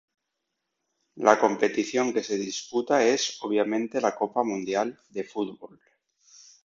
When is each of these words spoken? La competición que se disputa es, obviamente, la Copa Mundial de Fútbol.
La 1.17 1.37
competición 1.39 2.11
que 2.11 2.23
se 2.23 2.35
disputa 2.37 3.05
es, 3.05 3.37
obviamente, 3.43 4.01
la 4.01 4.15
Copa 4.15 4.41
Mundial 4.43 4.99
de 5.09 5.23
Fútbol. 5.23 5.79